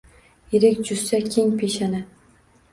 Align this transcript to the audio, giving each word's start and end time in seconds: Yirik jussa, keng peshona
Yirik 0.55 0.81
jussa, 0.89 1.21
keng 1.37 1.55
peshona 1.61 2.03